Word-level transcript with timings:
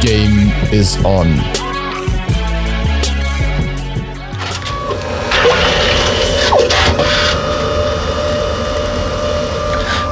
Game 0.00 0.52
is 0.70 0.96
on. 1.04 1.42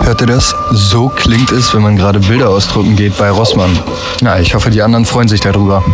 Hört 0.02 0.20
ihr 0.20 0.26
das? 0.26 0.54
So 0.72 1.08
klingt 1.08 1.52
es, 1.52 1.72
wenn 1.72 1.82
man 1.82 1.96
gerade 1.96 2.18
Bilder 2.18 2.48
ausdrucken 2.50 2.96
geht 2.96 3.16
bei 3.16 3.30
Rossmann. 3.30 3.78
Na, 4.22 4.40
ich 4.40 4.54
hoffe, 4.54 4.70
die 4.70 4.82
anderen 4.82 5.04
freuen 5.04 5.28
sich 5.28 5.40
darüber. 5.40 5.84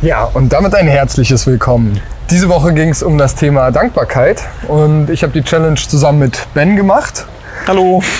Ja, 0.00 0.24
und 0.24 0.52
damit 0.52 0.74
ein 0.74 0.88
herzliches 0.88 1.46
Willkommen. 1.46 2.00
Diese 2.30 2.48
Woche 2.48 2.72
ging 2.72 2.88
es 2.88 3.04
um 3.04 3.18
das 3.18 3.36
Thema 3.36 3.70
Dankbarkeit 3.70 4.42
und 4.66 5.10
ich 5.10 5.22
habe 5.22 5.32
die 5.32 5.42
Challenge 5.42 5.76
zusammen 5.76 6.18
mit 6.18 6.46
Ben 6.54 6.74
gemacht. 6.74 7.26
Hallo. 7.66 8.02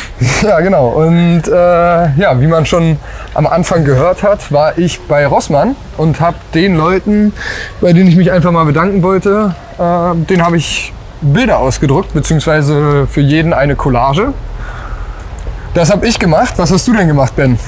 Ja, 0.42 0.60
genau. 0.60 0.88
Und 0.88 1.42
äh, 1.46 1.52
ja, 1.52 2.40
wie 2.40 2.46
man 2.46 2.66
schon 2.66 2.98
am 3.34 3.46
Anfang 3.46 3.84
gehört 3.84 4.22
hat, 4.22 4.50
war 4.52 4.76
ich 4.78 5.00
bei 5.00 5.26
Rossmann 5.26 5.76
und 5.96 6.20
habe 6.20 6.36
den 6.54 6.76
Leuten, 6.76 7.32
bei 7.80 7.92
denen 7.92 8.08
ich 8.08 8.16
mich 8.16 8.30
einfach 8.30 8.50
mal 8.50 8.64
bedanken 8.64 9.02
wollte, 9.02 9.54
äh, 9.78 10.16
den 10.26 10.44
habe 10.44 10.56
ich 10.56 10.92
Bilder 11.20 11.58
ausgedruckt, 11.58 12.12
beziehungsweise 12.12 13.06
für 13.06 13.20
jeden 13.20 13.52
eine 13.52 13.76
Collage. 13.76 14.32
Das 15.74 15.90
habe 15.90 16.06
ich 16.06 16.18
gemacht. 16.18 16.54
Was 16.56 16.72
hast 16.72 16.86
du 16.88 16.92
denn 16.92 17.08
gemacht, 17.08 17.34
Ben? 17.36 17.58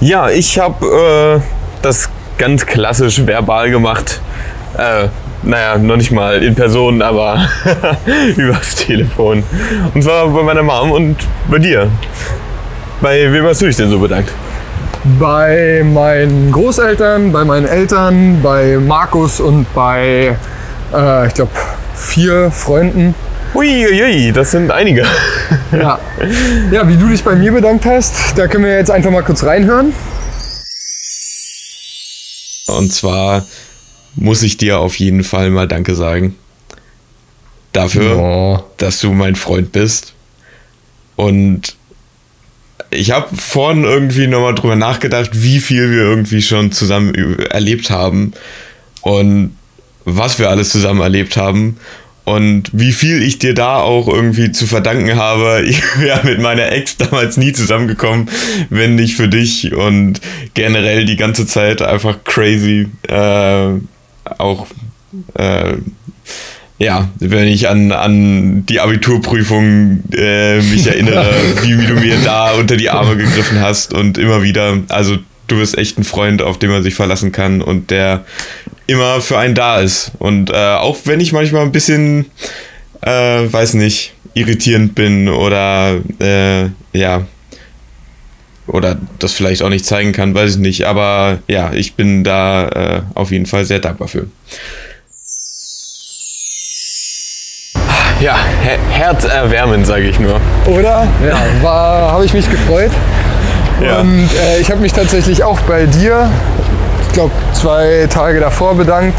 Ja, 0.00 0.28
ich 0.28 0.58
habe 0.58 1.40
äh, 1.40 1.40
das 1.82 2.10
ganz 2.38 2.66
klassisch 2.66 3.26
verbal 3.26 3.70
gemacht. 3.70 4.20
Äh, 4.76 5.08
naja, 5.42 5.78
noch 5.78 5.96
nicht 5.96 6.12
mal 6.12 6.42
in 6.42 6.54
Person, 6.54 7.02
aber 7.02 7.46
übers 8.36 8.74
Telefon. 8.74 9.42
Und 9.94 10.02
zwar 10.02 10.28
bei 10.28 10.42
meiner 10.42 10.62
Mom 10.62 10.92
und 10.92 11.16
bei 11.50 11.58
dir. 11.58 11.90
Bei 13.00 13.32
wem 13.32 13.44
hast 13.46 13.60
du 13.62 13.66
dich 13.66 13.76
denn 13.76 13.90
so 13.90 13.98
bedankt? 13.98 14.32
Bei 15.18 15.82
meinen 15.84 16.52
Großeltern, 16.52 17.32
bei 17.32 17.44
meinen 17.44 17.66
Eltern, 17.66 18.40
bei 18.42 18.78
Markus 18.78 19.40
und 19.40 19.66
bei, 19.74 20.36
äh, 20.94 21.26
ich 21.26 21.34
glaube, 21.34 21.50
vier 21.94 22.50
Freunden. 22.52 23.14
Uiuiui, 23.54 24.32
das 24.32 24.52
sind 24.52 24.70
einige. 24.70 25.04
Ja. 25.72 25.98
ja, 26.70 26.88
wie 26.88 26.96
du 26.96 27.08
dich 27.08 27.24
bei 27.24 27.34
mir 27.34 27.52
bedankt 27.52 27.84
hast, 27.84 28.38
da 28.38 28.46
können 28.46 28.64
wir 28.64 28.76
jetzt 28.76 28.90
einfach 28.90 29.10
mal 29.10 29.22
kurz 29.22 29.42
reinhören. 29.44 29.92
Und 32.68 32.92
zwar 32.92 33.44
muss 34.14 34.42
ich 34.42 34.56
dir 34.56 34.78
auf 34.78 34.96
jeden 34.96 35.24
Fall 35.24 35.50
mal 35.50 35.68
Danke 35.68 35.94
sagen. 35.94 36.34
Dafür, 37.72 38.18
Oh. 38.18 38.64
dass 38.76 38.98
du 38.98 39.12
mein 39.12 39.36
Freund 39.36 39.72
bist. 39.72 40.12
Und 41.16 41.76
ich 42.90 43.10
habe 43.10 43.34
vorhin 43.36 43.84
irgendwie 43.84 44.26
nochmal 44.26 44.54
drüber 44.54 44.76
nachgedacht, 44.76 45.30
wie 45.32 45.60
viel 45.60 45.90
wir 45.90 46.02
irgendwie 46.02 46.42
schon 46.42 46.72
zusammen 46.72 47.14
erlebt 47.38 47.88
haben 47.90 48.32
und 49.00 49.56
was 50.04 50.38
wir 50.38 50.50
alles 50.50 50.68
zusammen 50.70 51.00
erlebt 51.00 51.36
haben 51.38 51.78
und 52.24 52.70
wie 52.72 52.92
viel 52.92 53.22
ich 53.22 53.38
dir 53.38 53.54
da 53.54 53.76
auch 53.80 54.08
irgendwie 54.08 54.52
zu 54.52 54.66
verdanken 54.66 55.16
habe. 55.16 55.64
Ich 55.66 55.80
wäre 55.98 56.26
mit 56.26 56.40
meiner 56.40 56.70
Ex 56.72 56.98
damals 56.98 57.38
nie 57.38 57.52
zusammengekommen, 57.52 58.28
wenn 58.68 58.96
nicht 58.96 59.16
für 59.16 59.28
dich 59.28 59.72
und 59.72 60.20
generell 60.52 61.06
die 61.06 61.16
ganze 61.16 61.46
Zeit 61.46 61.80
einfach 61.80 62.22
crazy. 62.24 62.88
Äh, 63.08 63.78
auch 64.42 64.66
äh, 65.34 65.74
ja, 66.78 67.08
wenn 67.20 67.46
ich 67.46 67.68
an, 67.68 67.92
an 67.92 68.66
die 68.66 68.80
Abiturprüfung 68.80 70.02
äh, 70.16 70.60
mich 70.62 70.86
erinnere, 70.86 71.32
wie, 71.62 71.80
wie 71.80 71.86
du 71.86 71.94
mir 71.94 72.16
da 72.24 72.52
unter 72.52 72.76
die 72.76 72.90
Arme 72.90 73.16
gegriffen 73.16 73.60
hast 73.60 73.94
und 73.94 74.18
immer 74.18 74.42
wieder, 74.42 74.78
also 74.88 75.18
du 75.46 75.58
bist 75.58 75.78
echt 75.78 75.98
ein 75.98 76.04
Freund, 76.04 76.42
auf 76.42 76.58
den 76.58 76.70
man 76.70 76.82
sich 76.82 76.94
verlassen 76.94 77.30
kann 77.30 77.62
und 77.62 77.90
der 77.90 78.24
immer 78.86 79.20
für 79.20 79.38
einen 79.38 79.54
da 79.54 79.80
ist. 79.80 80.12
Und 80.18 80.50
äh, 80.50 80.54
auch 80.54 80.98
wenn 81.04 81.20
ich 81.20 81.32
manchmal 81.32 81.62
ein 81.62 81.72
bisschen, 81.72 82.26
äh, 83.02 83.10
weiß 83.10 83.74
nicht, 83.74 84.14
irritierend 84.34 84.94
bin 84.94 85.28
oder 85.28 86.00
äh, 86.20 86.64
ja, 86.92 87.26
oder 88.66 88.96
das 89.18 89.32
vielleicht 89.32 89.62
auch 89.62 89.68
nicht 89.68 89.84
zeigen 89.84 90.12
kann, 90.12 90.34
weiß 90.34 90.52
ich 90.52 90.58
nicht. 90.58 90.86
Aber 90.86 91.38
ja, 91.48 91.72
ich 91.72 91.94
bin 91.94 92.24
da 92.24 92.68
äh, 92.68 93.02
auf 93.14 93.30
jeden 93.30 93.46
Fall 93.46 93.64
sehr 93.64 93.80
dankbar 93.80 94.08
für. 94.08 94.26
Ja, 98.20 98.36
her 98.62 98.78
herzerwärmend, 98.90 99.84
sage 99.84 100.04
ich 100.04 100.20
nur. 100.20 100.40
Oder? 100.66 101.08
Ja, 101.26 101.40
war, 101.60 102.12
habe 102.12 102.24
ich 102.24 102.32
mich 102.32 102.48
gefreut. 102.48 102.92
Ja. 103.82 104.00
Und 104.00 104.28
äh, 104.32 104.60
ich 104.60 104.70
habe 104.70 104.80
mich 104.80 104.92
tatsächlich 104.92 105.42
auch 105.42 105.58
bei 105.62 105.86
dir, 105.86 106.30
ich 107.08 107.12
glaube 107.14 107.32
zwei 107.52 108.06
Tage 108.08 108.38
davor 108.38 108.76
bedankt. 108.76 109.18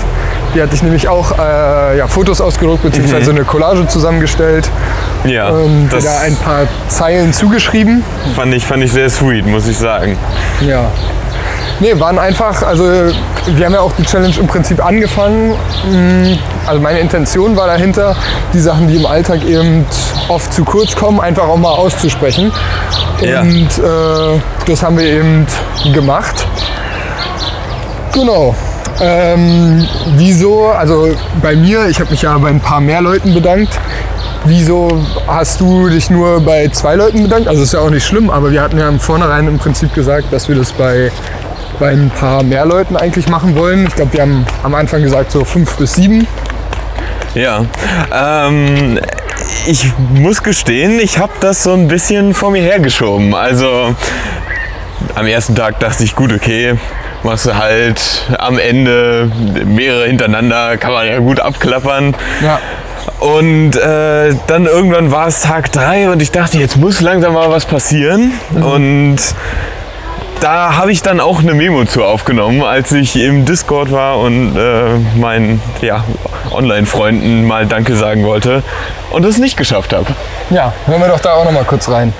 Die 0.53 0.61
hatte 0.61 0.75
ich 0.75 0.83
nämlich 0.83 1.07
auch 1.07 1.31
äh, 1.37 1.97
ja, 1.97 2.07
Fotos 2.07 2.39
ausgedruckt 2.39 2.83
bzw. 2.83 3.29
eine 3.29 3.43
Collage 3.43 3.87
zusammengestellt 3.87 4.69
Ja, 5.23 5.49
und 5.49 5.89
das 5.89 6.03
da 6.03 6.19
ein 6.19 6.35
paar 6.35 6.67
Zeilen 6.89 7.33
zugeschrieben. 7.33 8.03
fand 8.35 8.53
ich, 8.53 8.65
fand 8.65 8.83
ich 8.83 8.91
sehr 8.91 9.09
sweet, 9.09 9.45
muss 9.47 9.67
ich 9.67 9.77
sagen. 9.77 10.17
Ja. 10.61 10.91
Nee, 11.79 11.99
waren 11.99 12.19
einfach, 12.19 12.61
also 12.61 12.83
wir 12.83 13.65
haben 13.65 13.73
ja 13.73 13.79
auch 13.81 13.91
die 13.93 14.03
Challenge 14.03 14.35
im 14.39 14.47
Prinzip 14.47 14.83
angefangen. 14.85 15.55
Mm, 15.89 16.37
Also 16.67 16.79
meine 16.79 16.99
Intention 16.99 17.57
war 17.57 17.65
dahinter, 17.67 18.15
die 18.53 18.59
Sachen, 18.59 18.87
die 18.87 18.97
im 18.97 19.05
Alltag 19.07 19.43
eben 19.43 19.85
oft 20.27 20.53
zu 20.53 20.63
kurz 20.63 20.95
kommen, 20.95 21.19
einfach 21.19 21.47
auch 21.47 21.57
mal 21.57 21.71
auszusprechen. 21.71 22.51
Ja. 23.21 23.41
Und 23.41 23.69
äh, 23.79 24.39
das 24.67 24.83
haben 24.83 24.97
wir 24.99 25.05
eben 25.05 25.47
gemacht. 25.93 26.45
Genau. 28.13 28.55
Ähm, 29.01 29.87
wieso, 30.15 30.67
also 30.67 31.09
bei 31.41 31.55
mir, 31.55 31.87
ich 31.87 31.99
habe 31.99 32.11
mich 32.11 32.21
ja 32.21 32.37
bei 32.37 32.49
ein 32.49 32.59
paar 32.59 32.79
mehr 32.79 33.01
Leuten 33.01 33.33
bedankt. 33.33 33.79
Wieso 34.45 35.05
hast 35.25 35.61
du 35.61 35.89
dich 35.89 36.09
nur 36.09 36.41
bei 36.41 36.67
zwei 36.67 36.95
Leuten 36.95 37.23
bedankt? 37.23 37.47
Also 37.47 37.63
ist 37.63 37.73
ja 37.73 37.79
auch 37.79 37.89
nicht 37.89 38.05
schlimm, 38.05 38.29
aber 38.29 38.51
wir 38.51 38.61
hatten 38.61 38.77
ja 38.77 38.89
im 38.89 38.99
Vornherein 38.99 39.47
im 39.47 39.57
Prinzip 39.57 39.93
gesagt, 39.93 40.31
dass 40.31 40.49
wir 40.49 40.55
das 40.55 40.73
bei, 40.73 41.11
bei 41.79 41.91
ein 41.91 42.09
paar 42.09 42.43
mehr 42.43 42.65
Leuten 42.65 42.97
eigentlich 42.97 43.29
machen 43.29 43.55
wollen. 43.55 43.87
Ich 43.87 43.95
glaube, 43.95 44.13
wir 44.13 44.21
haben 44.21 44.45
am 44.63 44.75
Anfang 44.75 45.01
gesagt 45.01 45.31
so 45.31 45.45
fünf 45.45 45.75
bis 45.77 45.93
sieben. 45.93 46.27
Ja, 47.35 47.65
ähm, 48.13 48.99
ich 49.65 49.85
muss 50.13 50.43
gestehen, 50.43 50.99
ich 50.99 51.17
habe 51.17 51.33
das 51.39 51.63
so 51.63 51.73
ein 51.73 51.87
bisschen 51.87 52.33
vor 52.33 52.51
mir 52.51 52.61
hergeschoben. 52.61 53.33
Also 53.33 53.95
am 55.15 55.25
ersten 55.25 55.55
Tag 55.55 55.79
dachte 55.79 56.03
ich, 56.03 56.15
gut, 56.15 56.31
okay, 56.33 56.77
machst 57.23 57.45
du 57.45 57.57
halt 57.57 58.01
am 58.37 58.59
Ende 58.59 59.31
mehrere 59.65 60.05
hintereinander, 60.05 60.77
kann 60.77 60.91
man 60.91 61.07
ja 61.07 61.19
gut 61.19 61.39
abklappern. 61.39 62.15
Ja. 62.41 62.59
Und 63.19 63.75
äh, 63.75 64.35
dann 64.47 64.65
irgendwann 64.65 65.11
war 65.11 65.27
es 65.27 65.41
Tag 65.41 65.71
drei 65.71 66.09
und 66.09 66.21
ich 66.21 66.31
dachte, 66.31 66.57
jetzt 66.57 66.77
muss 66.77 67.01
langsam 67.01 67.33
mal 67.33 67.49
was 67.49 67.65
passieren. 67.65 68.33
Und 68.53 69.17
da 70.43 70.75
habe 70.75 70.91
ich 70.91 71.01
dann 71.01 71.21
auch 71.21 71.39
eine 71.39 71.53
Memo 71.53 71.85
zu 71.85 72.03
aufgenommen, 72.03 72.63
als 72.63 72.91
ich 72.91 73.15
im 73.15 73.45
Discord 73.45 73.91
war 73.91 74.19
und 74.19 74.57
äh, 74.57 74.97
meinen 75.17 75.61
ja, 75.81 76.03
Online-Freunden 76.51 77.45
mal 77.45 77.65
Danke 77.65 77.95
sagen 77.95 78.25
wollte 78.25 78.61
und 79.11 79.25
es 79.25 79.37
nicht 79.37 79.55
geschafft 79.55 79.93
habe. 79.93 80.07
Ja, 80.49 80.73
hören 80.85 80.99
wir 80.99 81.07
doch 81.07 81.21
da 81.21 81.33
auch 81.33 81.45
noch 81.45 81.53
mal 81.53 81.63
kurz 81.63 81.87
rein. 81.87 82.13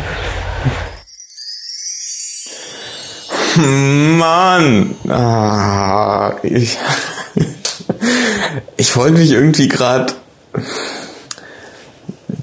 Mann, 4.18 4.96
ah, 5.09 6.34
ich, 6.41 6.78
ich 8.78 8.96
wollte 8.96 9.18
mich 9.18 9.31
irgendwie 9.31 9.68
gerade. 9.68 10.14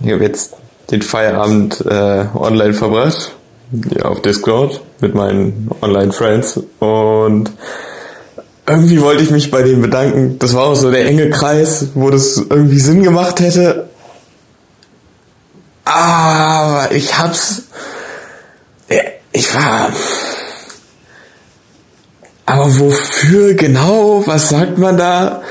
Ich 0.02 0.12
habe 0.12 0.24
jetzt 0.24 0.54
den 0.90 1.02
Feierabend 1.02 1.84
äh, 1.86 2.26
online 2.34 2.74
verbracht, 2.74 3.32
ja, 3.72 4.04
auf 4.04 4.22
Discord 4.22 4.80
mit 5.00 5.14
meinen 5.14 5.70
Online-Friends 5.80 6.60
und 6.78 7.50
irgendwie 8.66 9.00
wollte 9.00 9.22
ich 9.22 9.30
mich 9.30 9.50
bei 9.50 9.62
denen 9.62 9.82
bedanken. 9.82 10.38
Das 10.38 10.54
war 10.54 10.66
auch 10.66 10.76
so 10.76 10.90
der 10.90 11.06
enge 11.06 11.30
Kreis, 11.30 11.88
wo 11.94 12.10
das 12.10 12.36
irgendwie 12.36 12.78
Sinn 12.78 13.02
gemacht 13.02 13.40
hätte. 13.40 13.88
Aber 15.84 16.92
ich 16.92 17.18
hab's. 17.18 17.62
Ich 19.32 19.54
war. 19.54 19.90
Aber 22.50 22.80
wofür 22.80 23.54
genau? 23.54 24.24
Was 24.26 24.48
sagt 24.48 24.76
man 24.76 24.96
da? 24.96 25.42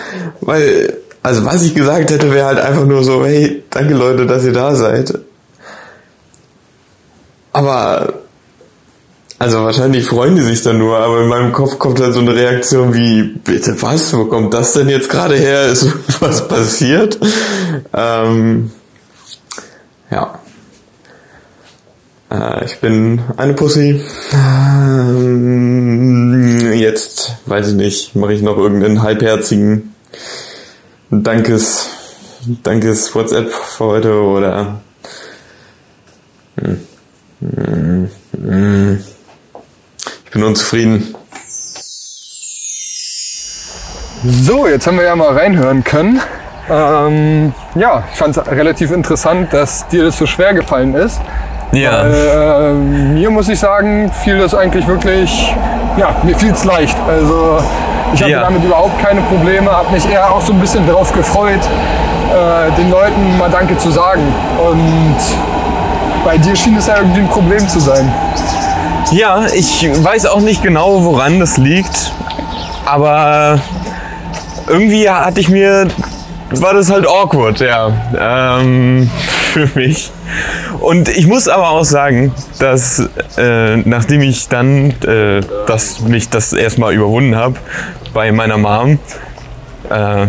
Weil, 0.42 0.98
also 1.24 1.46
was 1.46 1.64
ich 1.64 1.74
gesagt 1.74 2.12
hätte, 2.12 2.34
wäre 2.34 2.48
halt 2.48 2.60
einfach 2.60 2.86
nur 2.86 3.06
so, 3.06 3.26
hey, 3.26 3.64
danke 3.70 3.94
Leute, 3.94 4.26
dass 4.26 4.44
ihr 4.44 4.52
da 4.52 4.76
seid. 4.76 5.18
Aber, 7.54 8.16
also 9.38 9.64
wahrscheinlich 9.64 10.08
freuen 10.08 10.36
die 10.36 10.42
sich 10.42 10.62
dann 10.62 10.78
nur, 10.78 11.00
aber 11.00 11.22
in 11.22 11.30
meinem 11.30 11.54
Kopf 11.54 11.80
kommt 11.80 12.02
dann 12.02 12.12
so 12.12 12.20
eine 12.20 12.36
Reaktion 12.36 12.94
wie, 12.94 13.24
bitte 13.24 13.82
was? 13.82 14.14
Wo 14.14 14.26
kommt 14.26 14.54
das 14.54 14.74
denn 14.74 14.90
jetzt 14.90 15.10
gerade 15.10 15.36
her? 15.36 15.68
Ist 15.68 15.88
was 16.20 16.50
passiert? 16.50 17.18
Ähm, 17.94 18.72
ja. 20.12 20.38
Äh, 22.32 22.66
ich 22.66 22.80
bin 22.80 23.22
eine 23.38 23.54
Pussy. 23.54 24.04
Ähm, 24.34 25.80
jetzt, 26.74 27.36
weiß 27.46 27.70
ich 27.70 27.76
nicht, 27.76 28.16
mache 28.16 28.34
ich 28.34 28.42
noch 28.42 28.58
irgendeinen 28.58 29.02
halbherzigen 29.02 29.96
Dankes, 31.10 31.90
Dankes 32.64 33.16
WhatsApp 33.16 33.52
für 33.52 33.86
heute 33.86 34.14
oder 34.14 34.82
hm, 36.60 36.80
hm, 38.32 39.00
ich 40.26 40.32
bin 40.32 40.44
unzufrieden. 40.44 41.16
So, 44.24 44.68
jetzt 44.68 44.86
haben 44.86 44.98
wir 44.98 45.06
ja 45.06 45.16
mal 45.16 45.36
reinhören 45.36 45.84
können. 45.84 46.22
Ähm, 46.70 47.54
ja, 47.76 48.04
ich 48.12 48.20
fand 48.20 48.38
es 48.38 48.46
relativ 48.46 48.92
interessant, 48.92 49.54
dass 49.54 49.88
dir 49.88 50.04
das 50.04 50.18
so 50.18 50.26
schwer 50.28 50.54
gefallen 50.54 50.94
ist. 50.94 51.20
Ja. 51.72 52.04
Weil, 52.04 52.14
äh, 52.14 52.74
mir 52.74 53.30
muss 53.30 53.48
ich 53.50 53.60
sagen, 53.60 54.12
fiel 54.24 54.40
das 54.40 54.56
eigentlich 54.56 54.88
wirklich, 54.88 55.54
ja, 55.98 56.16
mir 56.24 56.36
fiel 56.38 56.52
es 56.52 56.64
leicht. 56.66 56.98
Also 57.08 57.60
ich 58.14 58.22
hatte 58.22 58.32
Ja. 58.32 58.42
damit 58.42 58.64
überhaupt 58.64 59.00
keine 59.04 59.22
Probleme, 59.22 59.72
habe 59.72 59.92
mich 59.92 60.10
eher 60.10 60.32
auch 60.32 60.42
so 60.42 60.54
ein 60.54 60.60
bisschen 60.60 60.86
darauf 60.88 61.14
gefreut, 61.14 61.60
äh, 62.32 62.72
den 62.76 62.90
Leuten 62.90 63.38
mal 63.38 63.50
Danke 63.50 63.78
zu 63.78 63.92
sagen. 63.92 64.22
Und 64.60 65.16
bei 66.26 66.38
dir 66.38 66.56
schien 66.56 66.76
es 66.78 66.88
ja 66.88 66.98
irgendwie 66.98 67.22
ein 67.22 67.28
Problem 67.30 67.68
zu 67.68 67.80
sein. 67.80 68.12
Ja, 69.12 69.46
ich 69.54 69.90
weiß 70.04 70.26
auch 70.28 70.40
nicht 70.42 70.62
genau, 70.64 71.04
woran 71.04 71.40
das 71.40 71.58
liegt, 71.58 72.12
aber 72.86 73.60
irgendwie 74.68 75.10
hatte 75.10 75.40
ich 75.40 75.50
mir, 75.50 75.88
war 76.52 76.74
das 76.74 76.92
halt 76.92 77.08
awkward, 77.08 77.60
ja, 77.60 77.90
ähm, 78.60 79.10
für 79.50 79.70
mich. 79.76 80.12
Und 80.80 81.10
ich 81.10 81.28
muss 81.28 81.48
aber 81.48 81.70
auch 81.70 81.84
sagen, 81.84 82.34
dass 82.60 83.10
äh, 83.38 83.78
nachdem 83.78 84.22
ich 84.22 84.48
dann 84.48 84.92
äh, 85.02 85.42
das, 85.68 86.02
mich 86.02 86.30
das 86.30 86.54
erstmal 86.54 86.94
überwunden 86.94 87.36
habe 87.36 87.56
bei 88.14 88.32
meiner 88.32 88.58
Mom, 88.58 89.00
äh, 89.90 90.28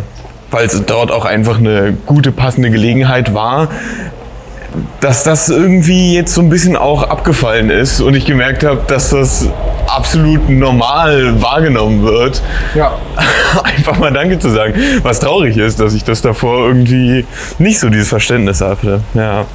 weil 0.50 0.66
es 0.66 0.84
dort 0.86 1.12
auch 1.12 1.24
einfach 1.24 1.58
eine 1.58 1.96
gute, 2.06 2.32
passende 2.32 2.70
Gelegenheit 2.70 3.34
war, 3.34 3.68
dass 5.00 5.24
das 5.24 5.48
irgendwie 5.48 6.14
jetzt 6.14 6.34
so 6.34 6.40
ein 6.40 6.48
bisschen 6.48 6.76
auch 6.76 7.02
abgefallen 7.02 7.70
ist 7.70 8.00
und 8.00 8.14
ich 8.14 8.26
gemerkt 8.26 8.64
habe, 8.64 8.80
dass 8.86 9.10
das 9.10 9.48
absolut 9.86 10.48
normal 10.48 11.40
wahrgenommen 11.42 12.04
wird. 12.04 12.42
Ja. 12.74 12.92
Einfach 13.64 13.98
mal 13.98 14.12
Danke 14.12 14.38
zu 14.38 14.50
sagen. 14.50 14.74
Was 15.02 15.20
traurig 15.20 15.56
ist, 15.56 15.80
dass 15.80 15.94
ich 15.94 16.04
das 16.04 16.22
davor 16.22 16.66
irgendwie 16.66 17.24
nicht 17.58 17.80
so 17.80 17.88
dieses 17.88 18.08
Verständnis 18.08 18.60
hatte. 18.60 19.02
Ja. 19.14 19.46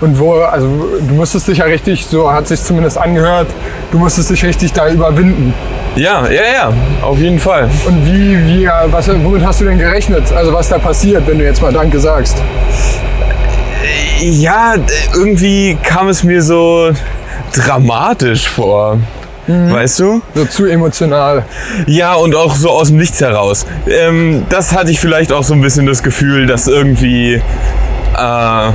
Und 0.00 0.18
wo, 0.18 0.34
also 0.34 0.66
du 1.08 1.14
musstest 1.14 1.48
dich 1.48 1.58
ja 1.58 1.64
richtig, 1.64 2.06
so 2.06 2.30
hat 2.30 2.46
sich 2.46 2.62
zumindest 2.62 2.98
angehört, 2.98 3.48
du 3.90 3.98
musstest 3.98 4.30
dich 4.30 4.44
richtig 4.44 4.72
da 4.72 4.88
überwinden. 4.88 5.52
Ja, 5.96 6.28
ja, 6.28 6.42
ja, 6.54 6.72
auf 7.02 7.18
jeden 7.18 7.40
Fall. 7.40 7.68
Und 7.84 8.06
wie, 8.06 8.46
wie, 8.46 8.68
was, 8.92 9.08
womit 9.08 9.44
hast 9.44 9.60
du 9.60 9.64
denn 9.64 9.78
gerechnet? 9.78 10.32
Also 10.32 10.52
was 10.52 10.68
da 10.68 10.78
passiert, 10.78 11.26
wenn 11.26 11.38
du 11.38 11.44
jetzt 11.44 11.60
mal 11.60 11.72
Danke 11.72 11.98
sagst? 11.98 12.36
Ja, 14.20 14.74
irgendwie 15.14 15.76
kam 15.82 16.08
es 16.08 16.24
mir 16.24 16.42
so 16.42 16.90
dramatisch 17.54 18.48
vor. 18.48 18.98
Weißt 19.48 20.00
du? 20.00 20.20
So 20.34 20.44
zu 20.44 20.66
emotional. 20.66 21.44
Ja, 21.86 22.14
und 22.14 22.34
auch 22.34 22.54
so 22.54 22.68
aus 22.68 22.88
dem 22.88 22.98
Nichts 22.98 23.20
heraus. 23.20 23.64
Ähm, 23.88 24.44
das 24.50 24.76
hatte 24.76 24.90
ich 24.90 25.00
vielleicht 25.00 25.32
auch 25.32 25.42
so 25.42 25.54
ein 25.54 25.62
bisschen 25.62 25.86
das 25.86 26.02
Gefühl, 26.02 26.46
dass 26.46 26.66
irgendwie, 26.66 27.34
äh, 28.14 28.72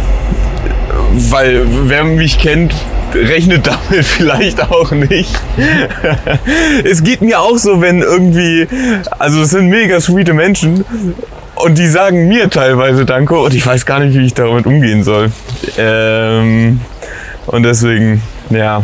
weil 1.12 1.62
wer 1.88 2.04
mich 2.06 2.40
kennt, 2.40 2.74
rechnet 3.14 3.68
damit 3.92 4.04
vielleicht 4.06 4.72
auch 4.72 4.90
nicht. 4.92 5.40
es 6.84 7.04
geht 7.04 7.22
mir 7.22 7.40
auch 7.40 7.58
so, 7.58 7.80
wenn 7.80 8.02
irgendwie, 8.02 8.68
also 9.20 9.44
es 9.44 9.52
sind 9.52 9.68
mega 9.70 10.02
sweete 10.02 10.34
Menschen 10.34 10.84
und 11.64 11.78
die 11.78 11.88
sagen 11.88 12.28
mir 12.28 12.50
teilweise 12.50 13.06
Danke 13.06 13.38
und 13.38 13.54
ich 13.54 13.66
weiß 13.66 13.86
gar 13.86 14.00
nicht, 14.00 14.18
wie 14.18 14.26
ich 14.26 14.34
damit 14.34 14.66
umgehen 14.66 15.04
soll. 15.04 15.32
Ähm, 15.78 16.80
und 17.48 17.64
deswegen, 17.64 18.22
ja. 18.50 18.84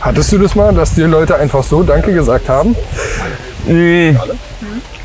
Hattest 0.00 0.32
du 0.32 0.38
das 0.38 0.54
mal, 0.54 0.74
dass 0.74 0.94
dir 0.94 1.06
Leute 1.06 1.36
einfach 1.36 1.62
so 1.62 1.82
Danke 1.82 2.12
gesagt 2.12 2.48
haben? 2.48 2.74
Mm. 3.66 4.16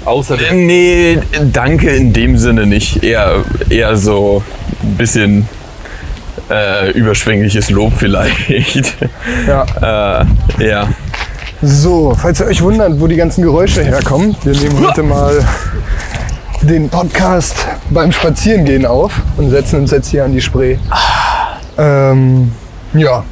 Außer 0.06 0.38
Nee, 0.54 1.20
danke 1.52 1.90
in 1.90 2.14
dem 2.14 2.38
Sinne 2.38 2.66
nicht. 2.66 3.04
Eher, 3.04 3.44
eher 3.70 3.96
so 3.98 4.42
ein 4.82 4.96
bisschen 4.96 5.50
äh, 6.50 6.92
überschwängliches 6.92 7.70
Lob 7.70 7.94
vielleicht. 7.96 8.96
Ja. 9.46 10.22
äh, 10.60 10.66
ja. 10.68 10.88
So, 11.62 12.14
falls 12.16 12.40
ihr 12.40 12.46
euch 12.48 12.62
wundert, 12.62 13.00
wo 13.00 13.08
die 13.08 13.16
ganzen 13.16 13.42
Geräusche 13.42 13.84
herkommen, 13.84 14.36
wir 14.44 14.54
nehmen 14.54 14.86
heute 14.88 15.02
mal 15.04 15.44
den 16.62 16.90
Podcast 16.90 17.66
beim 17.90 18.12
Spazierengehen 18.12 18.86
auf 18.86 19.12
und 19.38 19.50
setzen 19.50 19.82
uns 19.82 19.92
jetzt 19.92 20.10
hier 20.10 20.24
an 20.26 20.34
die 20.34 20.42
Spree. 20.42 20.78
Ähm, 21.78 22.52
ja, 22.94 23.24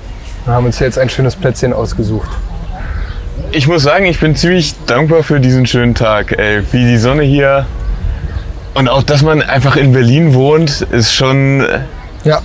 wir 0.46 0.54
haben 0.54 0.66
uns 0.66 0.80
jetzt 0.80 0.98
ein 0.98 1.10
schönes 1.10 1.36
Plätzchen 1.36 1.74
ausgesucht. 1.74 2.30
Ich 3.52 3.68
muss 3.68 3.84
sagen, 3.84 4.06
ich 4.06 4.20
bin 4.20 4.36
ziemlich 4.36 4.74
dankbar 4.86 5.22
für 5.24 5.40
diesen 5.40 5.66
schönen 5.66 5.94
Tag. 5.94 6.32
Ey, 6.38 6.64
wie 6.72 6.86
die 6.86 6.98
Sonne 6.98 7.24
hier. 7.24 7.66
Und 8.74 8.90
auch, 8.90 9.04
dass 9.04 9.22
man 9.22 9.42
einfach 9.42 9.76
in 9.76 9.94
Berlin 9.94 10.34
wohnt, 10.34 10.82
ist 10.92 11.14
schon, 11.14 11.62
äh, 11.62 11.80
Ja, 12.24 12.42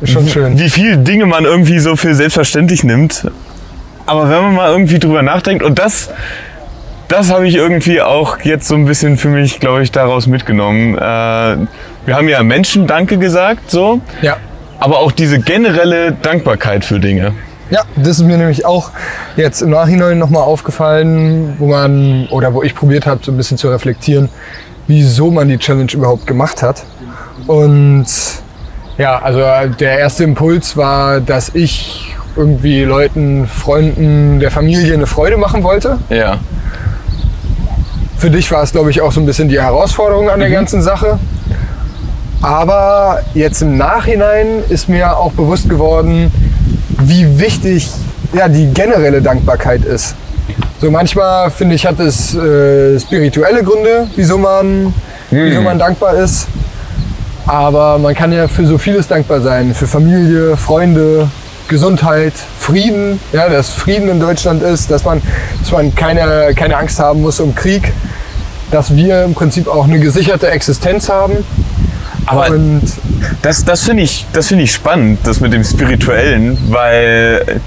ist 0.00 0.12
schon 0.12 0.28
schön. 0.28 0.58
wie 0.58 0.68
viele 0.68 0.98
Dinge 0.98 1.26
man 1.26 1.44
irgendwie 1.44 1.78
so 1.78 1.96
für 1.96 2.14
selbstverständlich 2.14 2.84
nimmt. 2.84 3.24
Aber 4.06 4.28
wenn 4.28 4.42
man 4.42 4.54
mal 4.54 4.70
irgendwie 4.72 4.98
drüber 4.98 5.22
nachdenkt, 5.22 5.62
und 5.62 5.78
das, 5.78 6.10
das 7.08 7.30
habe 7.32 7.46
ich 7.46 7.54
irgendwie 7.54 8.00
auch 8.00 8.38
jetzt 8.40 8.66
so 8.68 8.74
ein 8.74 8.84
bisschen 8.84 9.16
für 9.16 9.28
mich, 9.28 9.60
glaube 9.60 9.82
ich, 9.82 9.92
daraus 9.92 10.26
mitgenommen. 10.26 10.94
Äh, 10.96 11.00
wir 11.00 12.16
haben 12.16 12.28
ja 12.28 12.42
Menschen 12.42 12.86
Danke 12.86 13.18
gesagt, 13.18 13.70
so, 13.70 14.00
Ja. 14.22 14.36
aber 14.80 14.98
auch 14.98 15.12
diese 15.12 15.38
generelle 15.38 16.12
Dankbarkeit 16.12 16.84
für 16.84 16.98
Dinge. 16.98 17.32
Ja, 17.70 17.82
das 17.96 18.18
ist 18.18 18.22
mir 18.24 18.36
nämlich 18.36 18.66
auch 18.66 18.90
jetzt 19.36 19.62
im 19.62 19.70
Nachhinein 19.70 20.18
nochmal 20.18 20.42
aufgefallen, 20.42 21.54
wo 21.58 21.68
man 21.68 22.26
oder 22.30 22.52
wo 22.52 22.62
ich 22.62 22.74
probiert 22.74 23.06
habe, 23.06 23.20
so 23.24 23.32
ein 23.32 23.36
bisschen 23.38 23.56
zu 23.56 23.70
reflektieren, 23.70 24.28
wieso 24.88 25.30
man 25.30 25.48
die 25.48 25.56
Challenge 25.58 25.90
überhaupt 25.92 26.26
gemacht 26.26 26.62
hat. 26.62 26.82
Und 27.46 28.04
ja, 28.98 29.18
also 29.22 29.40
der 29.78 29.98
erste 29.98 30.24
Impuls 30.24 30.76
war, 30.76 31.20
dass 31.20 31.54
ich 31.54 32.14
irgendwie 32.36 32.84
Leuten, 32.84 33.46
Freunden, 33.46 34.40
der 34.40 34.50
Familie 34.50 34.94
eine 34.94 35.06
Freude 35.06 35.36
machen 35.36 35.62
wollte. 35.62 35.98
Ja. 36.08 36.38
Für 38.16 38.30
dich 38.30 38.50
war 38.52 38.62
es, 38.62 38.72
glaube 38.72 38.90
ich, 38.90 39.00
auch 39.00 39.12
so 39.12 39.20
ein 39.20 39.26
bisschen 39.26 39.48
die 39.48 39.60
Herausforderung 39.60 40.30
an 40.30 40.40
der 40.40 40.50
ganzen 40.50 40.82
Sache. 40.82 41.18
Aber 42.40 43.20
jetzt 43.34 43.62
im 43.62 43.76
Nachhinein 43.76 44.64
ist 44.68 44.88
mir 44.88 45.16
auch 45.16 45.32
bewusst 45.32 45.68
geworden, 45.68 46.30
wie 47.00 47.38
wichtig 47.38 47.88
ja, 48.32 48.48
die 48.48 48.72
generelle 48.72 49.22
Dankbarkeit 49.22 49.84
ist. 49.84 50.14
So 50.80 50.90
manchmal 50.90 51.50
finde 51.50 51.76
ich, 51.76 51.86
hat 51.86 52.00
es 52.00 52.34
äh, 52.34 52.98
spirituelle 52.98 53.62
Gründe, 53.62 54.08
wieso 54.16 54.38
man, 54.38 54.92
wieso 55.30 55.60
man 55.60 55.78
dankbar 55.78 56.14
ist. 56.14 56.48
Aber 57.46 57.98
man 57.98 58.14
kann 58.14 58.32
ja 58.32 58.48
für 58.48 58.66
so 58.66 58.78
vieles 58.78 59.06
dankbar 59.06 59.40
sein. 59.40 59.74
Für 59.74 59.86
Familie, 59.86 60.56
Freunde, 60.56 61.28
Gesundheit, 61.68 62.32
Frieden. 62.58 63.20
Ja, 63.32 63.48
dass 63.48 63.70
Frieden 63.70 64.08
in 64.08 64.20
Deutschland 64.20 64.62
ist, 64.62 64.90
dass 64.90 65.04
man, 65.04 65.22
dass 65.60 65.72
man 65.72 65.94
keine, 65.94 66.52
keine 66.54 66.76
Angst 66.76 66.98
haben 66.98 67.22
muss 67.22 67.40
um 67.40 67.54
Krieg. 67.54 67.92
Dass 68.70 68.94
wir 68.94 69.24
im 69.24 69.34
Prinzip 69.34 69.68
auch 69.68 69.84
eine 69.84 69.98
gesicherte 70.00 70.50
Existenz 70.50 71.08
haben. 71.08 71.44
Aber 72.26 72.50
Und 72.50 72.82
Das, 73.42 73.64
das 73.64 73.82
finde 73.82 74.02
ich, 74.04 74.26
das 74.32 74.48
finde 74.48 74.64
ich 74.64 74.72
spannend, 74.72 75.20
das 75.24 75.40
mit 75.40 75.52
dem 75.52 75.64
Spirituellen, 75.64 76.56
weil 76.70 77.60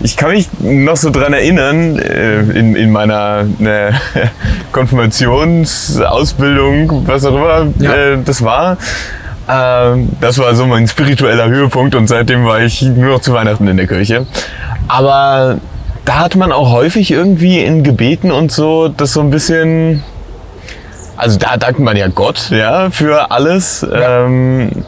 ich 0.00 0.16
kann 0.16 0.30
mich 0.30 0.48
noch 0.60 0.96
so 0.96 1.10
dran 1.10 1.32
erinnern, 1.32 1.98
äh, 1.98 2.40
in, 2.58 2.74
in 2.76 2.90
meiner 2.90 3.46
äh, 3.60 3.92
Konfirmationsausbildung, 4.72 7.06
was 7.06 7.24
auch 7.24 7.34
immer 7.34 7.66
Ja. 7.78 7.94
äh, 7.94 8.18
das 8.24 8.42
war. 8.44 8.76
Ähm, 9.48 10.10
das 10.20 10.38
war 10.38 10.54
so 10.54 10.66
mein 10.66 10.86
spiritueller 10.86 11.48
Höhepunkt 11.48 11.94
und 11.94 12.06
seitdem 12.06 12.44
war 12.44 12.60
ich 12.60 12.82
nur 12.82 13.14
noch 13.14 13.20
zu 13.20 13.32
Weihnachten 13.32 13.66
in 13.66 13.76
der 13.76 13.86
Kirche. 13.86 14.26
Aber 14.88 15.58
da 16.04 16.20
hat 16.20 16.36
man 16.36 16.52
auch 16.52 16.70
häufig 16.70 17.10
irgendwie 17.10 17.60
in 17.60 17.82
Gebeten 17.82 18.30
und 18.30 18.52
so 18.52 18.88
das 18.88 19.12
so 19.12 19.20
ein 19.20 19.30
bisschen 19.30 20.02
also 21.18 21.36
da 21.36 21.56
dankt 21.56 21.80
man 21.80 21.96
ja 21.96 22.06
Gott, 22.06 22.50
ja, 22.50 22.90
für 22.90 23.32
alles. 23.32 23.84
Ähm, 23.92 24.84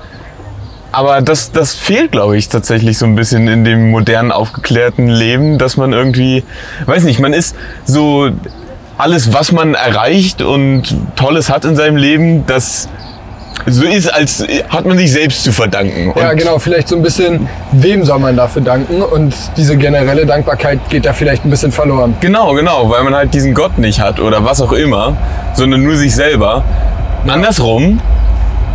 aber 0.93 1.23
das, 1.23 1.51
das 1.51 1.75
fehlt, 1.75 2.13
glaube 2.13 2.37
ich, 2.37 2.49
tatsächlich 2.49 2.99
so 2.99 3.07
ein 3.07 3.17
bisschen 3.17 3.49
in 3.49 3.65
dem 3.65 3.91
modernen, 3.91 4.31
aufgeklärten 4.31 5.09
Leben, 5.09 5.59
dass 5.59 5.77
man 5.77 5.93
irgendwie, 5.93 6.45
weiß 6.87 7.03
nicht, 7.03 7.19
man 7.19 7.33
ist 7.33 7.57
so 7.85 8.31
alles, 8.97 9.33
was 9.33 9.51
man 9.51 9.75
erreicht 9.75 10.41
und 10.41 10.95
Tolles 11.17 11.51
hat 11.51 11.65
in 11.65 11.75
seinem 11.75 11.97
Leben, 11.97 12.47
das 12.47 12.89
so 13.67 13.85
ist, 13.85 14.13
als 14.13 14.45
hat 14.69 14.87
man 14.87 14.97
sich 14.99 15.13
selbst 15.13 15.45
zu 15.45 15.53
verdanken. 15.53 16.13
Ja, 16.17 16.31
Und 16.31 16.37
genau, 16.37 16.59
vielleicht 16.59 16.89
so 16.89 16.97
ein 16.97 17.03
bisschen, 17.03 17.49
wem 17.73 18.05
soll 18.05 18.19
man 18.19 18.37
dafür 18.37 18.63
danken? 18.63 19.03
Und 19.03 19.35
diese 19.57 19.77
generelle 19.77 20.27
Dankbarkeit 20.27 20.81
geht 20.89 21.05
da 21.07 21.13
vielleicht 21.13 21.45
ein 21.45 21.51
bisschen 21.51 21.73
verloren. 21.73 22.17
Genau, 22.21 22.55
genau, 22.55 22.89
weil 22.91 23.03
man 23.05 23.15
halt 23.15 23.35
diesen 23.35 23.55
Gott 23.55 23.79
nicht 23.79 24.01
hat 24.01 24.21
oder 24.21 24.45
was 24.45 24.61
auch 24.61 24.73
immer, 24.73 25.17
sondern 25.55 25.83
nur 25.83 25.97
sich 25.97 26.15
selber. 26.15 26.65
Andersrum, 27.27 28.01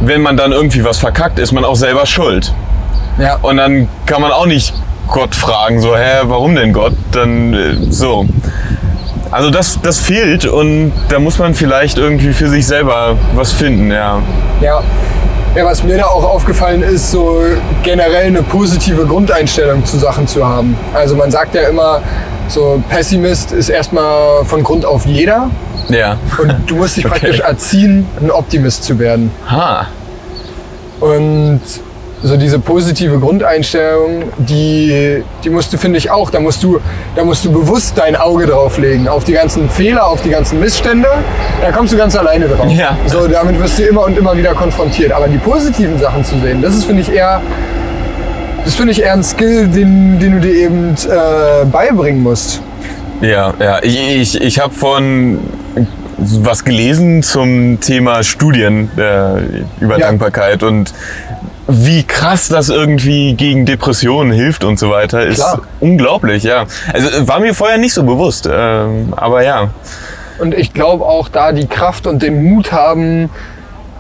wenn 0.01 0.22
man 0.22 0.38
dann 0.38 0.51
irgendwie 0.51 0.84
was 0.84 1.00
verkackt, 1.00 1.39
ist 1.39 1.51
man 1.51 1.65
auch 1.65 1.75
selber 1.75 2.05
schuld. 2.05 2.53
Ja. 3.17 3.38
Und 3.41 3.58
dann 3.58 3.88
kann 4.05 4.22
man 4.22 4.32
auch 4.32 4.46
nicht 4.46 4.74
Gott 5.08 5.36
fragen, 5.36 5.82
so, 5.82 5.96
hä, 5.96 6.22
warum 6.24 6.55
denn 6.55 6.74
Gott? 6.74 6.94
Dann 7.12 7.53
äh, 7.53 7.75
so. 7.91 8.27
Also 9.32 9.50
das, 9.50 9.79
das 9.82 10.00
fehlt 10.00 10.46
und 10.46 10.94
da 11.10 11.20
muss 11.20 11.39
man 11.39 11.53
vielleicht 11.53 11.98
irgendwie 11.98 12.32
für 12.34 12.48
sich 12.50 12.65
selber 12.65 13.17
was 13.34 13.51
finden, 13.51 13.91
ja. 13.91 14.22
Ja. 14.62 14.82
Ja, 15.55 15.63
was 15.65 15.84
mir 15.84 15.98
da 15.98 16.05
auch 16.08 16.24
aufgefallen 16.25 16.84
ist, 16.84 17.12
so 17.12 17.41
generell 17.82 18.25
eine 18.27 18.44
positive 18.44 19.05
Grundeinstellung 19.05 19.86
zu 19.86 19.98
Sachen 19.98 20.27
zu 20.27 20.46
haben. 20.46 20.75
Also 20.94 21.15
man 21.15 21.32
sagt 21.32 21.55
ja 21.55 21.62
immer, 21.70 22.01
so 22.50 22.84
Pessimist 22.89 23.53
ist 23.53 23.70
erstmal 23.70 24.44
von 24.44 24.63
Grund 24.63 24.86
auf 24.86 25.05
jeder 25.05 25.50
Ja. 25.88 26.17
und 26.38 26.53
du 26.67 26.75
musst 26.75 26.98
dich 26.98 27.05
Okay. 27.05 27.20
praktisch 27.20 27.39
erziehen, 27.39 28.05
ein 28.22 28.32
Optimist 28.32 28.84
zu 28.84 29.00
werden. 29.00 29.32
Ha. 29.50 29.88
Und 31.00 31.62
so 32.24 32.38
diese 32.38 32.60
positive 32.60 33.19
Grundeinstellung, 33.19 34.24
die, 34.38 35.24
die 35.43 35.50
musst 35.50 35.72
du, 35.74 35.77
finde 35.77 35.98
ich, 35.98 36.10
auch. 36.10 36.29
Da 36.29 36.39
musst, 36.39 36.63
du, 36.63 36.79
da 37.15 37.24
musst 37.24 37.45
du 37.45 37.51
bewusst 37.51 37.93
dein 37.98 38.15
Auge 38.15 38.48
drauf 38.48 38.77
legen. 38.77 39.07
Auf 39.07 39.25
die 39.25 39.34
ganzen 39.34 39.69
Fehler, 39.69 40.07
auf 40.07 40.22
die 40.22 40.29
ganzen 40.29 40.60
Missstände. 40.60 41.07
Da 41.62 41.72
kommst 41.72 41.93
du 41.93 41.98
ganz 41.98 42.15
alleine 42.15 42.48
drauf. 42.48 42.72
Ja. 42.72 42.98
So, 43.05 43.27
damit 43.27 43.60
wirst 43.60 43.77
du 43.79 43.84
immer 43.84 44.05
und 44.05 44.17
immer 44.17 44.36
wieder 44.36 44.53
konfrontiert. 44.53 45.12
Aber 45.12 45.27
die 45.27 45.38
positiven 45.38 46.00
Sachen 46.00 46.24
zu 46.24 46.39
sehen, 46.39 46.62
das 46.62 46.75
ist, 46.75 46.86
finde 46.86 47.01
ich, 47.01 47.12
eher. 47.12 47.41
Das 48.63 48.75
finde 48.75 48.93
ich 48.93 49.01
eher 49.03 49.13
ein 49.13 49.24
Skill, 49.24 49.67
den, 49.67 50.19
den 50.19 50.31
du 50.34 50.39
dir 50.39 50.55
eben 50.55 50.95
äh, 50.95 51.65
beibringen 51.65 52.24
musst. 52.24 52.62
Ja, 53.22 53.53
ja. 53.60 53.79
Ich, 53.84 54.00
ich, 54.00 54.41
ich 54.41 54.60
habe 54.60 54.74
von 54.74 55.39
was 56.17 56.63
gelesen 56.63 57.22
zum 57.22 57.79
Thema 57.79 58.24
Studien 58.24 58.89
äh, 58.98 59.63
über 59.79 60.00
Ja. 60.00 60.07
Dankbarkeit 60.07 60.63
und 60.63 60.93
wie 61.67 62.03
krass 62.03 62.48
das 62.48 62.69
irgendwie 62.69 63.34
gegen 63.34 63.65
Depressionen 63.65 64.31
hilft 64.31 64.63
und 64.63 64.77
so 64.77 64.89
weiter, 64.89 65.25
ist 65.25 65.38
Klar. 65.38 65.62
unglaublich, 65.79 66.43
ja. 66.43 66.65
Also 66.93 67.10
äh, 67.10 67.27
war 67.27 67.39
mir 67.39 67.53
vorher 67.53 67.77
nicht 67.77 67.93
so 67.93 68.03
bewusst, 68.03 68.48
ähm, 68.51 69.13
aber 69.15 69.43
ja. 69.43 69.69
Und 70.38 70.53
ich 70.53 70.74
glaube 70.74 71.05
auch 71.05 71.29
da 71.29 71.51
die 71.51 71.67
Kraft 71.67 72.07
und 72.07 72.22
den 72.22 72.43
Mut 72.43 72.72
haben, 72.72 73.29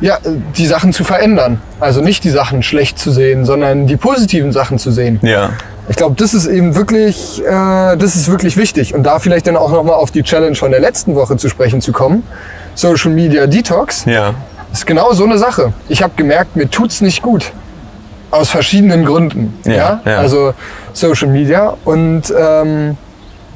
ja, 0.01 0.17
die 0.57 0.65
Sachen 0.65 0.93
zu 0.93 1.03
verändern. 1.03 1.61
Also 1.79 2.01
nicht 2.01 2.23
die 2.23 2.29
Sachen 2.29 2.61
schlecht 2.61 2.99
zu 2.99 3.11
sehen, 3.11 3.45
sondern 3.45 3.87
die 3.87 3.95
positiven 3.95 4.51
Sachen 4.51 4.77
zu 4.77 4.91
sehen. 4.91 5.19
Ja. 5.23 5.51
Ich 5.87 5.95
glaube, 5.95 6.15
das 6.17 6.33
ist 6.33 6.47
eben 6.47 6.75
wirklich, 6.75 7.41
äh, 7.43 7.95
das 7.95 8.15
ist 8.15 8.29
wirklich 8.29 8.57
wichtig. 8.57 8.93
Und 8.93 9.03
da 9.03 9.19
vielleicht 9.19 9.47
dann 9.47 9.55
auch 9.55 9.71
nochmal 9.71 9.95
auf 9.95 10.11
die 10.11 10.23
Challenge 10.23 10.55
von 10.55 10.71
der 10.71 10.79
letzten 10.81 11.15
Woche 11.15 11.37
zu 11.37 11.47
sprechen 11.47 11.79
zu 11.79 11.91
kommen. 11.91 12.23
Social 12.73 13.11
Media 13.11 13.47
Detox 13.47 14.05
Ja. 14.05 14.33
Ist 14.79 14.85
genau 14.85 15.13
so 15.13 15.23
eine 15.23 15.37
Sache. 15.37 15.73
Ich 15.89 16.03
habe 16.03 16.13
gemerkt, 16.15 16.55
mir 16.55 16.69
tut's 16.69 17.01
nicht 17.01 17.21
gut. 17.21 17.51
Aus 18.31 18.49
verschiedenen 18.49 19.05
Gründen. 19.05 19.57
Ja, 19.65 20.01
ja. 20.05 20.17
Also 20.17 20.53
Social 20.93 21.29
Media. 21.29 21.77
Und 21.85 22.23
ähm, 22.37 22.97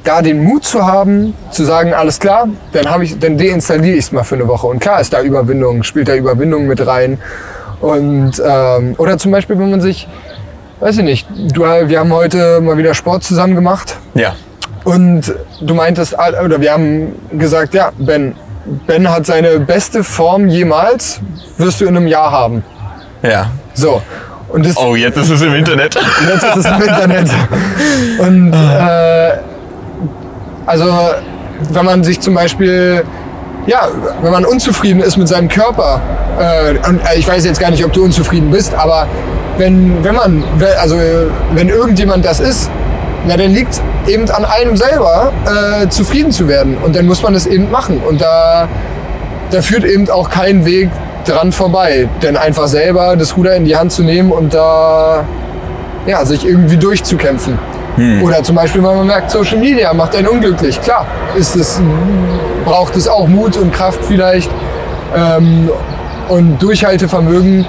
da 0.04 0.22
den 0.22 0.42
Mut 0.42 0.64
zu 0.64 0.86
haben, 0.86 1.34
zu 1.50 1.64
sagen, 1.64 1.92
alles 1.92 2.18
klar, 2.18 2.48
dann, 2.72 2.90
hab 2.90 3.02
ich, 3.02 3.18
dann 3.18 3.36
deinstalliere 3.36 3.96
ich 3.96 4.06
es 4.06 4.12
mal 4.12 4.22
für 4.22 4.36
eine 4.36 4.48
Woche. 4.48 4.66
Und 4.66 4.80
klar 4.80 5.00
ist 5.00 5.12
da 5.12 5.20
Überwindung, 5.20 5.82
spielt 5.82 6.08
da 6.08 6.14
Überwindung 6.14 6.66
mit 6.66 6.86
rein. 6.86 7.18
Und, 7.80 8.42
ähm, 8.44 8.94
oder 8.96 9.18
zum 9.18 9.32
Beispiel, 9.32 9.58
wenn 9.58 9.70
man 9.70 9.80
sich, 9.80 10.08
weiß 10.80 10.98
ich 10.98 11.04
nicht, 11.04 11.28
du, 11.52 11.62
wir 11.62 11.98
haben 11.98 12.12
heute 12.12 12.60
mal 12.60 12.78
wieder 12.78 12.94
Sport 12.94 13.24
zusammen 13.24 13.54
gemacht. 13.54 13.96
Ja. 14.14 14.34
Und 14.84 15.34
du 15.60 15.74
meintest, 15.74 16.14
oder 16.14 16.60
wir 16.60 16.72
haben 16.72 17.14
gesagt, 17.38 17.74
ja, 17.74 17.92
Ben, 17.98 18.34
Ben 18.86 19.08
hat 19.10 19.26
seine 19.26 19.58
beste 19.60 20.04
Form 20.04 20.48
jemals, 20.48 21.20
wirst 21.58 21.80
du 21.80 21.86
in 21.86 21.96
einem 21.96 22.06
Jahr 22.06 22.30
haben. 22.30 22.62
Ja. 23.22 23.50
So. 23.74 24.02
Und 24.48 24.66
das, 24.66 24.76
Oh, 24.76 24.96
jetzt 24.96 25.16
ist 25.16 25.30
es 25.30 25.42
im 25.42 25.54
Internet. 25.54 25.94
jetzt 25.94 26.42
ist 26.44 26.56
es 26.56 26.66
im 26.66 26.82
Internet. 26.82 27.30
Und 28.18 28.52
äh, 28.52 29.30
also, 30.66 30.86
wenn 31.72 31.84
man 31.84 32.02
sich 32.04 32.20
zum 32.20 32.34
Beispiel, 32.34 33.04
ja, 33.66 33.88
wenn 34.22 34.32
man 34.32 34.44
unzufrieden 34.44 35.00
ist 35.00 35.16
mit 35.16 35.28
seinem 35.28 35.48
Körper, 35.48 36.00
äh, 36.38 36.88
und 36.88 37.00
äh, 37.00 37.18
ich 37.18 37.28
weiß 37.28 37.44
jetzt 37.44 37.60
gar 37.60 37.70
nicht, 37.70 37.84
ob 37.84 37.92
du 37.92 38.04
unzufrieden 38.04 38.50
bist, 38.50 38.74
aber 38.74 39.06
wenn, 39.58 40.02
wenn 40.02 40.14
man, 40.14 40.42
also 40.80 40.96
wenn 41.52 41.68
irgendjemand 41.68 42.24
das 42.24 42.40
ist, 42.40 42.70
na, 43.26 43.36
dann 43.36 43.52
liegt 43.52 43.72
es 43.72 43.82
eben 44.06 44.28
an 44.30 44.44
einem 44.44 44.76
selber, 44.76 45.32
äh, 45.44 45.88
zufrieden 45.88 46.32
zu 46.32 46.48
werden. 46.48 46.76
Und 46.78 46.96
dann 46.96 47.06
muss 47.06 47.22
man 47.22 47.34
es 47.34 47.46
eben 47.46 47.70
machen. 47.70 48.00
Und 48.06 48.20
da, 48.20 48.68
da 49.50 49.62
führt 49.62 49.84
eben 49.84 50.08
auch 50.10 50.30
kein 50.30 50.64
Weg 50.64 50.90
dran 51.26 51.52
vorbei. 51.52 52.08
Denn 52.22 52.36
einfach 52.36 52.66
selber 52.66 53.16
das 53.16 53.36
Ruder 53.36 53.54
in 53.56 53.64
die 53.64 53.76
Hand 53.76 53.92
zu 53.92 54.02
nehmen 54.02 54.32
und 54.32 54.54
da 54.54 55.24
ja, 56.06 56.24
sich 56.24 56.46
irgendwie 56.46 56.76
durchzukämpfen. 56.76 57.58
Oder 58.22 58.42
zum 58.42 58.56
Beispiel, 58.56 58.82
wenn 58.82 58.96
man 58.96 59.06
merkt, 59.06 59.30
Social 59.30 59.58
Media 59.58 59.92
macht 59.92 60.16
einen 60.16 60.28
unglücklich. 60.28 60.80
Klar, 60.80 61.06
ist 61.36 61.56
es, 61.56 61.80
braucht 62.64 62.96
es 62.96 63.08
auch 63.08 63.28
Mut 63.28 63.56
und 63.56 63.72
Kraft 63.72 64.00
vielleicht 64.06 64.50
ähm, 65.14 65.68
und 66.28 66.62
Durchhaltevermögen, 66.62 67.66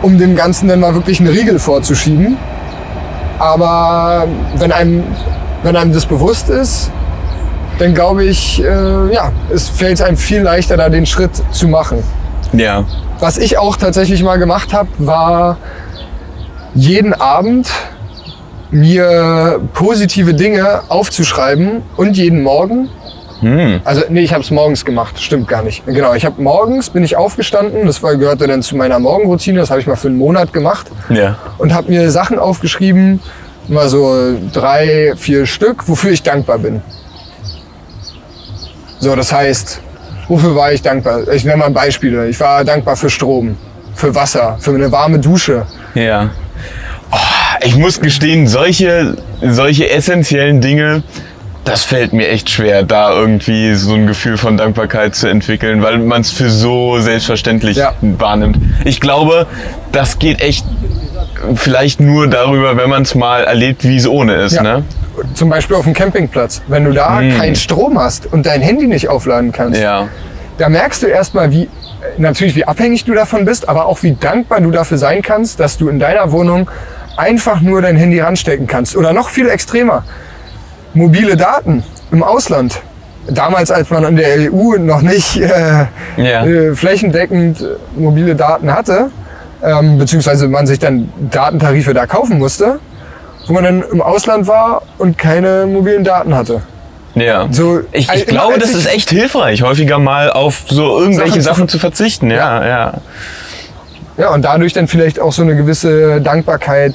um 0.00 0.16
dem 0.16 0.36
Ganzen 0.36 0.68
dann 0.68 0.80
mal 0.80 0.94
wirklich 0.94 1.20
einen 1.20 1.28
Riegel 1.28 1.58
vorzuschieben. 1.58 2.38
Aber 3.42 4.28
wenn 4.54 4.70
einem, 4.70 5.02
wenn 5.64 5.74
einem 5.74 5.92
das 5.92 6.06
bewusst 6.06 6.48
ist, 6.48 6.92
dann 7.80 7.92
glaube 7.92 8.24
ich, 8.24 8.62
äh, 8.62 9.12
ja, 9.12 9.32
es 9.52 9.68
fällt 9.68 10.00
einem 10.00 10.16
viel 10.16 10.42
leichter, 10.42 10.76
da 10.76 10.88
den 10.88 11.06
Schritt 11.06 11.42
zu 11.50 11.66
machen. 11.66 12.04
Ja. 12.52 12.84
Was 13.18 13.38
ich 13.38 13.58
auch 13.58 13.74
tatsächlich 13.74 14.22
mal 14.22 14.36
gemacht 14.36 14.72
habe, 14.72 14.88
war 14.98 15.56
jeden 16.76 17.14
Abend 17.14 17.68
mir 18.70 19.60
positive 19.74 20.34
Dinge 20.34 20.82
aufzuschreiben 20.88 21.82
und 21.96 22.16
jeden 22.16 22.44
Morgen. 22.44 22.90
Also 23.84 24.02
nee, 24.08 24.20
ich 24.20 24.32
habe 24.32 24.42
es 24.44 24.50
morgens 24.50 24.84
gemacht, 24.84 25.20
stimmt 25.20 25.48
gar 25.48 25.62
nicht. 25.62 25.84
Genau, 25.86 26.14
ich 26.14 26.24
habe 26.24 26.40
morgens 26.40 26.90
bin 26.90 27.02
ich 27.02 27.16
aufgestanden, 27.16 27.86
das 27.86 28.02
war, 28.02 28.16
gehörte 28.16 28.46
dann 28.46 28.62
zu 28.62 28.76
meiner 28.76 28.98
Morgenroutine, 28.98 29.58
das 29.60 29.70
habe 29.70 29.80
ich 29.80 29.86
mal 29.86 29.96
für 29.96 30.08
einen 30.08 30.18
Monat 30.18 30.52
gemacht 30.52 30.86
Ja. 31.08 31.36
und 31.58 31.74
habe 31.74 31.90
mir 31.90 32.10
Sachen 32.10 32.38
aufgeschrieben, 32.38 33.20
mal 33.68 33.88
so 33.88 34.36
drei, 34.52 35.14
vier 35.16 35.46
Stück, 35.46 35.88
wofür 35.88 36.12
ich 36.12 36.22
dankbar 36.22 36.58
bin. 36.58 36.82
So, 39.00 39.16
das 39.16 39.32
heißt, 39.32 39.80
wofür 40.28 40.54
war 40.54 40.72
ich 40.72 40.82
dankbar? 40.82 41.26
Ich 41.32 41.44
nenne 41.44 41.56
mal 41.58 41.70
Beispiele. 41.70 42.28
Ich 42.28 42.38
war 42.38 42.64
dankbar 42.64 42.96
für 42.96 43.10
Strom, 43.10 43.56
für 43.94 44.14
Wasser, 44.14 44.56
für 44.60 44.70
eine 44.72 44.92
warme 44.92 45.18
Dusche. 45.18 45.66
Ja. 45.94 46.30
Oh, 47.10 47.16
ich 47.62 47.76
muss 47.76 48.00
gestehen, 48.00 48.46
solche, 48.46 49.16
solche 49.42 49.90
essentiellen 49.90 50.60
Dinge, 50.60 51.02
das 51.64 51.84
fällt 51.84 52.12
mir 52.12 52.28
echt 52.28 52.50
schwer, 52.50 52.82
da 52.82 53.12
irgendwie 53.12 53.74
so 53.74 53.94
ein 53.94 54.06
Gefühl 54.06 54.36
von 54.36 54.56
Dankbarkeit 54.56 55.14
zu 55.14 55.28
entwickeln, 55.28 55.82
weil 55.82 55.98
man 55.98 56.20
es 56.22 56.30
für 56.30 56.50
so 56.50 56.98
selbstverständlich 57.00 57.76
Ja. 57.76 57.94
wahrnimmt. 58.00 58.58
Ich 58.84 59.00
glaube, 59.00 59.46
das 59.92 60.18
geht 60.18 60.40
echt 60.40 60.64
vielleicht 61.54 62.00
nur 62.00 62.26
darüber, 62.28 62.76
wenn 62.76 62.90
man 62.90 63.02
es 63.02 63.14
mal 63.14 63.44
erlebt, 63.44 63.84
wie 63.84 63.96
es 63.96 64.06
ohne 64.08 64.34
ist. 64.36 64.54
Ja. 64.54 64.62
Ne? 64.62 64.84
Zum 65.34 65.48
Beispiel 65.50 65.76
auf 65.76 65.84
dem 65.84 65.92
Campingplatz. 65.94 66.62
Wenn 66.68 66.84
du 66.84 66.92
da 66.92 67.20
keinen 67.36 67.54
Strom 67.54 67.98
hast 67.98 68.26
und 68.32 68.46
dein 68.46 68.60
Handy 68.60 68.86
nicht 68.86 69.08
aufladen 69.08 69.52
kannst, 69.52 69.80
Ja. 69.80 70.08
da 70.58 70.68
merkst 70.68 71.02
du 71.02 71.06
erstmal, 71.06 71.50
wie 71.52 71.68
natürlich 72.18 72.56
wie 72.56 72.64
abhängig 72.64 73.04
du 73.04 73.14
davon 73.14 73.44
bist, 73.44 73.68
aber 73.68 73.86
auch 73.86 74.02
wie 74.02 74.12
dankbar 74.18 74.60
du 74.60 74.70
dafür 74.72 74.98
sein 74.98 75.22
kannst, 75.22 75.60
dass 75.60 75.78
du 75.78 75.88
in 75.88 75.98
deiner 76.00 76.32
Wohnung 76.32 76.68
einfach 77.16 77.60
nur 77.60 77.82
dein 77.82 77.96
Handy 77.96 78.18
ranstecken 78.20 78.66
kannst. 78.66 78.96
Oder 78.96 79.12
noch 79.12 79.28
viel 79.28 79.48
extremer, 79.48 80.04
mobile 80.94 81.36
Daten 81.36 81.82
im 82.10 82.22
Ausland. 82.22 82.80
Damals, 83.28 83.70
als 83.70 83.88
man 83.90 84.04
in 84.04 84.16
der 84.16 84.52
EU 84.52 84.76
noch 84.78 85.00
nicht 85.02 85.36
äh, 85.36 85.86
Ja. 86.16 86.44
äh, 86.44 86.74
flächendeckend 86.74 87.60
äh, 87.60 87.66
mobile 87.96 88.34
Daten 88.34 88.72
hatte, 88.72 89.10
ähm, 89.62 89.98
beziehungsweise 89.98 90.48
man 90.48 90.66
sich 90.66 90.78
dann 90.80 91.08
Datentarife 91.30 91.94
da 91.94 92.06
kaufen 92.06 92.38
musste, 92.38 92.80
wo 93.46 93.52
man 93.52 93.62
dann 93.64 93.84
im 93.92 94.02
Ausland 94.02 94.46
war 94.48 94.82
und 94.98 95.18
keine 95.18 95.66
mobilen 95.66 96.02
Daten 96.02 96.34
hatte. 96.34 96.62
Ja. 97.14 97.46
So, 97.50 97.80
ich 97.92 98.08
ich 98.12 98.22
immer 98.22 98.32
glaube, 98.40 98.58
das 98.58 98.70
ich- 98.70 98.76
ist 98.78 98.86
echt 98.92 99.10
hilfreich, 99.10 99.62
häufiger 99.62 99.98
mal 99.98 100.30
auf 100.30 100.64
so 100.66 100.98
irgendwelche 100.98 101.40
Sachen 101.40 101.42
zu 101.42 101.48
Sachen 101.48 101.68
zu 101.68 101.78
verzichten. 101.78 102.30
Ja, 102.30 102.66
ja. 102.66 102.94
Ja, 104.18 104.30
und 104.34 104.42
dadurch 104.42 104.72
dann 104.72 104.88
vielleicht 104.88 105.20
auch 105.20 105.32
so 105.32 105.42
eine 105.42 105.54
gewisse 105.56 106.20
Dankbarkeit 106.20 106.94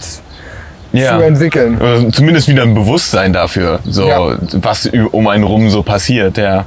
ja. 0.94 1.18
zu 1.18 1.24
entwickeln. 1.24 1.78
Oder 1.80 2.10
zumindest 2.12 2.48
wieder 2.48 2.64
ein 2.64 2.74
Bewusstsein 2.74 3.34
dafür, 3.34 3.80
so 3.86 4.08
Ja. 4.08 4.38
was 4.54 4.90
um 5.12 5.28
einen 5.28 5.44
rum 5.44 5.70
so 5.70 5.84
passiert, 5.84 6.38
ja. 6.38 6.66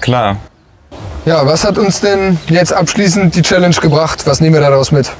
Klar. 0.00 0.36
Ja, 1.26 1.46
was 1.46 1.64
hat 1.64 1.76
uns 1.76 2.00
denn 2.00 2.38
jetzt 2.48 2.72
abschließend 2.72 3.34
die 3.34 3.42
Challenge 3.42 3.74
gebracht? 3.76 4.22
Was 4.26 4.40
nehmen 4.40 4.54
wir 4.54 4.60
daraus 4.62 4.90
mit? 4.90 5.10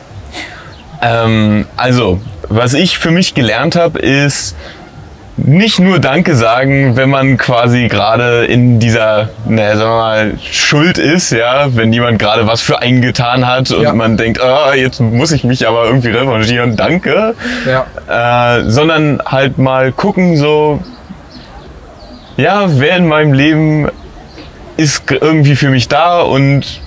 Ähm, 1.02 1.66
also, 1.76 2.20
was 2.48 2.74
ich 2.74 2.98
für 2.98 3.10
mich 3.10 3.34
gelernt 3.34 3.76
habe, 3.76 3.98
ist 3.98 4.54
nicht 5.44 5.80
nur 5.80 5.98
Danke 5.98 6.34
sagen, 6.36 6.96
wenn 6.96 7.10
man 7.10 7.36
quasi 7.36 7.88
gerade 7.88 8.44
in 8.44 8.78
dieser, 8.80 9.28
naja, 9.46 9.76
sagen 9.76 9.90
wir 9.90 9.96
mal, 9.98 10.32
Schuld 10.50 10.98
ist, 10.98 11.30
ja, 11.30 11.74
wenn 11.74 11.92
jemand 11.92 12.18
gerade 12.18 12.46
was 12.46 12.60
für 12.60 12.80
einen 12.80 13.00
getan 13.02 13.46
hat 13.46 13.70
und 13.70 13.82
Ja. 13.82 13.92
man 13.92 14.16
denkt, 14.16 14.40
ah, 14.40 14.74
jetzt 14.74 15.00
muss 15.00 15.32
ich 15.32 15.44
mich 15.44 15.66
aber 15.66 15.84
irgendwie 15.86 16.08
revanchieren, 16.10 16.76
danke. 16.76 17.34
Ja. 17.66 18.58
Äh, 18.58 18.70
sondern 18.70 19.20
halt 19.24 19.58
mal 19.58 19.92
gucken, 19.92 20.36
so, 20.36 20.80
ja, 22.36 22.64
wer 22.68 22.96
in 22.96 23.06
meinem 23.06 23.32
Leben 23.32 23.88
ist 24.76 25.10
irgendwie 25.10 25.56
für 25.56 25.68
mich 25.70 25.88
da 25.88 26.20
und 26.20 26.80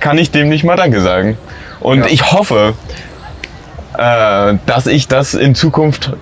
kann 0.00 0.18
ich 0.18 0.30
dem 0.30 0.48
nicht 0.48 0.64
mal 0.64 0.76
Danke 0.76 1.00
sagen. 1.00 1.36
Und 1.80 2.00
Ja. 2.00 2.06
ich 2.06 2.32
hoffe, 2.32 2.74
äh, 3.98 4.54
dass 4.66 4.86
ich 4.86 5.08
das 5.08 5.34
in 5.34 5.54
Zukunft 5.54 6.12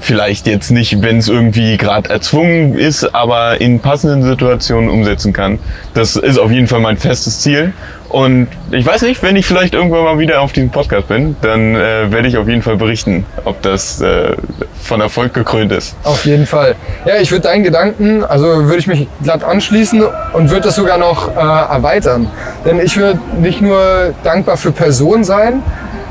vielleicht 0.00 0.46
jetzt 0.46 0.70
nicht, 0.70 1.02
wenn 1.02 1.18
es 1.18 1.28
irgendwie 1.28 1.76
gerade 1.76 2.10
erzwungen 2.10 2.76
ist, 2.76 3.14
aber 3.14 3.60
in 3.60 3.80
passenden 3.80 4.22
Situationen 4.22 4.90
umsetzen 4.90 5.32
kann. 5.32 5.58
Das 5.94 6.16
ist 6.16 6.38
auf 6.38 6.50
jeden 6.50 6.66
Fall 6.66 6.80
mein 6.80 6.96
festes 6.96 7.40
Ziel. 7.40 7.72
Und 8.08 8.48
ich 8.70 8.86
weiß 8.86 9.02
nicht, 9.02 9.22
wenn 9.22 9.36
ich 9.36 9.46
vielleicht 9.46 9.74
irgendwann 9.74 10.02
mal 10.02 10.18
wieder 10.18 10.40
auf 10.40 10.52
diesem 10.52 10.70
Podcast 10.70 11.08
bin, 11.08 11.36
dann 11.42 11.74
äh, 11.74 12.10
werde 12.10 12.28
ich 12.28 12.38
auf 12.38 12.48
jeden 12.48 12.62
Fall 12.62 12.76
berichten, 12.76 13.26
ob 13.44 13.60
das 13.60 14.00
äh, 14.00 14.34
von 14.82 15.02
Erfolg 15.02 15.34
gekrönt 15.34 15.72
ist. 15.72 15.94
Auf 16.04 16.24
jeden 16.24 16.46
Fall. 16.46 16.74
Ja, 17.04 17.16
ich 17.20 17.30
würde 17.30 17.42
deinen 17.42 17.64
Gedanken, 17.64 18.24
also 18.24 18.46
würde 18.64 18.78
ich 18.78 18.86
mich 18.86 19.06
glatt 19.22 19.44
anschließen 19.44 20.02
und 20.32 20.50
würde 20.50 20.62
das 20.62 20.76
sogar 20.76 20.96
noch 20.96 21.28
äh, 21.28 21.38
erweitern. 21.38 22.30
Denn 22.64 22.80
ich 22.80 22.96
würde 22.96 23.20
nicht 23.38 23.60
nur 23.60 24.14
dankbar 24.24 24.56
für 24.56 24.72
Personen 24.72 25.24
sein, 25.24 25.62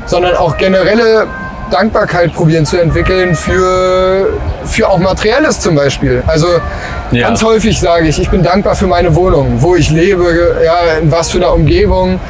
sondern 0.06 0.36
auch 0.36 0.56
generelle 0.56 1.26
Dankbarkeit 1.70 2.32
probieren 2.34 2.64
zu 2.66 2.80
entwickeln 2.80 3.34
für, 3.34 4.28
für 4.64 4.88
auch 4.88 4.98
Materielles 4.98 5.60
zum 5.60 5.74
Beispiel. 5.74 6.22
Also 6.26 6.46
Ja. 7.10 7.28
ganz 7.28 7.42
häufig 7.42 7.78
sage 7.80 8.06
ich, 8.08 8.20
ich 8.20 8.28
bin 8.30 8.42
dankbar 8.42 8.74
für 8.74 8.86
meine 8.86 9.14
Wohnung, 9.14 9.56
wo 9.60 9.76
ich 9.76 9.90
lebe, 9.90 10.56
ja, 10.64 10.98
in 11.00 11.10
was 11.10 11.30
für 11.30 11.38
einer 11.38 11.52
Umgebung, 11.54 12.20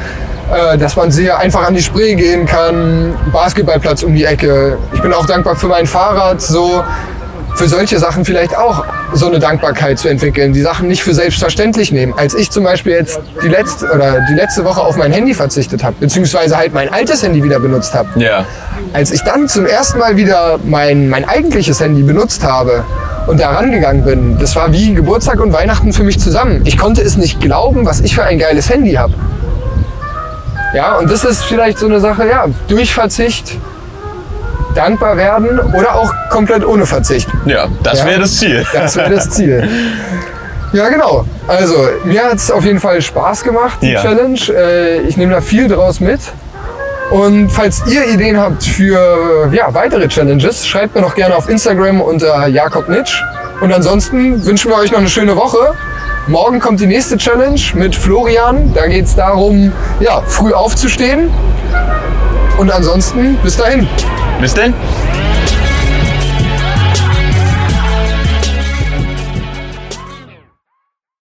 äh, 0.53 0.77
dass 0.77 0.95
man 0.95 1.11
sehr 1.11 1.37
einfach 1.37 1.67
an 1.67 1.73
die 1.75 1.81
Spree 1.81 2.15
gehen 2.15 2.45
kann, 2.45 3.15
Basketballplatz 3.31 4.03
um 4.03 4.13
die 4.15 4.25
Ecke. 4.25 4.77
Ich 4.93 5.01
bin 5.01 5.13
auch 5.13 5.25
dankbar 5.25 5.55
für 5.55 5.67
mein 5.67 5.85
Fahrrad, 5.85 6.41
so 6.41 6.83
für 7.59 7.67
solche 7.67 7.99
Sachen 7.99 8.23
vielleicht 8.23 8.57
auch 8.57 8.85
so 9.11 9.27
eine 9.27 9.37
Dankbarkeit 9.37 9.99
zu 9.99 10.07
entwickeln, 10.07 10.53
die 10.53 10.61
Sachen 10.61 10.87
nicht 10.87 11.03
für 11.03 11.13
selbstverständlich 11.13 11.91
nehmen. 11.91 12.13
Als 12.15 12.33
ich 12.33 12.49
zum 12.51 12.63
Beispiel 12.63 12.93
jetzt 12.93 13.19
die 13.43 13.49
letzte 13.49 13.91
oder 13.91 14.21
die 14.29 14.33
letzte 14.33 14.63
Woche 14.63 14.79
auf 14.79 14.95
mein 14.95 15.11
Handy 15.11 15.33
verzichtet 15.33 15.83
habe, 15.83 15.97
beziehungsweise 15.99 16.55
halt 16.55 16.73
mein 16.73 16.87
altes 16.87 17.21
Handy 17.21 17.43
wieder 17.43 17.59
benutzt 17.59 17.93
habe, 17.93 18.17
Ja. 18.17 18.45
als 18.93 19.11
ich 19.11 19.21
dann 19.23 19.49
zum 19.49 19.65
ersten 19.65 19.99
Mal 19.99 20.15
wieder 20.15 20.57
mein, 20.63 21.09
mein 21.09 21.27
eigentliches 21.27 21.81
Handy 21.81 22.01
benutzt 22.01 22.45
habe 22.45 22.85
und 23.27 23.41
da 23.41 23.49
rangegangen 23.49 24.05
bin, 24.05 24.39
das 24.39 24.55
war 24.55 24.71
wie 24.71 24.93
Geburtstag 24.93 25.41
und 25.41 25.51
Weihnachten 25.51 25.91
für 25.91 26.03
mich 26.03 26.17
zusammen. 26.17 26.61
Ich 26.63 26.77
konnte 26.77 27.01
es 27.01 27.17
nicht 27.17 27.41
glauben, 27.41 27.85
was 27.85 27.99
ich 27.99 28.15
für 28.15 28.23
ein 28.23 28.39
geiles 28.39 28.69
Handy 28.69 28.93
habe. 28.93 29.13
Ja, 30.73 30.95
und 30.97 31.11
das 31.11 31.25
ist 31.25 31.43
vielleicht 31.43 31.77
so 31.79 31.87
eine 31.87 31.99
Sache, 31.99 32.25
ja, 32.25 32.45
durch 32.69 32.93
Verzicht 32.93 33.57
dankbar 34.79 35.17
werden 35.17 35.59
oder 35.77 35.95
auch 35.95 36.11
komplett 36.29 36.65
ohne 36.65 36.85
Verzicht. 36.85 37.27
Ja, 37.45 37.67
das 37.83 37.99
Ja. 37.99 38.05
wäre 38.05 38.19
das 38.21 38.37
Ziel. 38.37 38.65
Das 38.73 38.95
wäre 38.95 39.09
das 39.13 39.29
Ziel. 39.29 39.67
Ja, 40.71 40.87
genau. 40.89 41.25
Also, 41.47 41.75
mir 42.05 42.23
hat 42.23 42.35
es 42.35 42.49
auf 42.51 42.63
jeden 42.63 42.79
Fall 42.79 43.01
Spaß 43.01 43.43
gemacht, 43.43 43.79
die 43.81 43.91
Ja. 43.91 44.01
Challenge. 44.01 44.39
Äh, 44.55 44.99
ich 45.01 45.17
nehme 45.17 45.33
da 45.33 45.41
viel 45.41 45.67
draus 45.67 45.99
mit. 45.99 46.19
Und 47.11 47.49
falls 47.49 47.81
ihr 47.87 48.05
Ideen 48.07 48.39
habt 48.39 48.63
für 48.63 49.49
ja, 49.51 49.73
weitere 49.73 50.07
Challenges, 50.07 50.67
schreibt 50.67 50.93
mir 50.95 51.01
noch 51.01 51.15
gerne 51.15 51.35
auf 51.35 51.49
Instagram 51.49 52.01
unter 52.01 52.47
Jakob 52.47 52.87
Nitsch. 52.87 53.21
Und 53.61 53.73
ansonsten 53.73 54.45
wünschen 54.45 54.69
wir 54.71 54.77
euch 54.77 54.91
noch 54.91 54.99
eine 54.99 55.09
schöne 55.09 55.35
Woche. 55.35 55.57
Morgen 56.27 56.59
kommt 56.59 56.79
die 56.79 56.85
nächste 56.85 57.17
Challenge 57.17 57.59
mit 57.73 57.95
Florian. 57.95 58.71
Da 58.75 58.85
geht 58.85 59.05
es 59.05 59.15
darum, 59.15 59.71
ja, 59.99 60.21
früh 60.27 60.53
aufzustehen. 60.53 61.31
Und 62.59 62.69
ansonsten 62.71 63.37
bis 63.37 63.55
dahin. 63.55 63.87
Bis 64.41 64.53
denn. 64.53 64.73